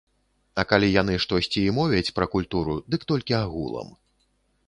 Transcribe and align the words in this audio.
А 0.61 0.63
калі 0.69 0.87
яны 1.01 1.17
штосьці 1.25 1.61
і 1.65 1.75
мовяць 1.79 2.13
пра 2.19 2.25
культуру, 2.35 2.77
дык 2.95 3.01
толькі 3.11 3.39
агулам. 3.43 3.87